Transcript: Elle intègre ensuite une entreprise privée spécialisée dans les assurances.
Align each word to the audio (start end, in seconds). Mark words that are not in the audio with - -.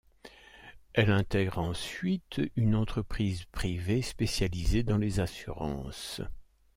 Elle 0.93 1.11
intègre 1.11 1.59
ensuite 1.59 2.41
une 2.55 2.73
entreprise 2.73 3.45
privée 3.51 4.01
spécialisée 4.01 4.81
dans 4.81 4.97
les 4.97 5.19
assurances. 5.19 6.21